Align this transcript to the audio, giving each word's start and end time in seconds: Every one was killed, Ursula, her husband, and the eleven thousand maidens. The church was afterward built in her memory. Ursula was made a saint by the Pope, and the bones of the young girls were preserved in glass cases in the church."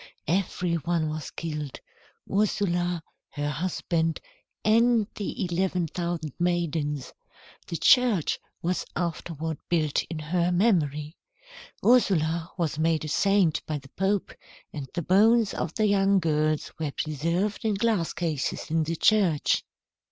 Every 0.27 0.77
one 0.77 1.09
was 1.09 1.29
killed, 1.29 1.79
Ursula, 2.27 3.03
her 3.33 3.51
husband, 3.51 4.19
and 4.65 5.05
the 5.13 5.45
eleven 5.45 5.85
thousand 5.85 6.33
maidens. 6.39 7.13
The 7.67 7.77
church 7.77 8.39
was 8.63 8.83
afterward 8.95 9.59
built 9.69 10.01
in 10.05 10.17
her 10.17 10.51
memory. 10.51 11.17
Ursula 11.85 12.49
was 12.57 12.79
made 12.79 13.05
a 13.05 13.09
saint 13.09 13.63
by 13.67 13.77
the 13.77 13.89
Pope, 13.89 14.31
and 14.73 14.89
the 14.95 15.03
bones 15.03 15.53
of 15.53 15.75
the 15.75 15.85
young 15.85 16.17
girls 16.17 16.71
were 16.79 16.89
preserved 16.93 17.63
in 17.63 17.75
glass 17.75 18.11
cases 18.11 18.71
in 18.71 18.81
the 18.81 18.95
church." 18.95 19.63